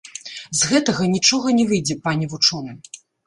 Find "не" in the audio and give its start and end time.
1.59-1.65